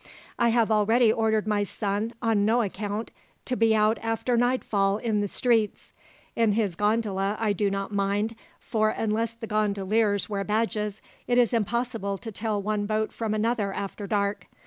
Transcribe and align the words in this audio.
"I 0.39 0.49
have 0.49 0.71
already 0.71 1.13
ordered 1.13 1.45
my 1.45 1.61
son, 1.61 2.13
on 2.23 2.43
no 2.43 2.63
account, 2.63 3.11
to 3.45 3.55
be 3.55 3.75
out 3.75 3.99
after 4.01 4.35
nightfall 4.35 4.97
in 4.97 5.21
the 5.21 5.27
streets. 5.27 5.93
In 6.35 6.53
his 6.53 6.73
gondola 6.73 7.37
I 7.39 7.53
do 7.53 7.69
not 7.69 7.93
mind, 7.93 8.33
for 8.59 8.89
unless 8.89 9.33
the 9.33 9.45
gondoliers 9.45 10.27
wear 10.27 10.43
badges, 10.43 11.03
it 11.27 11.37
is 11.37 11.53
impossible 11.53 12.17
to 12.17 12.31
tell 12.31 12.59
one 12.59 12.87
boat 12.87 13.11
from 13.13 13.35
another 13.35 13.71
after 13.73 14.07
dark. 14.07 14.47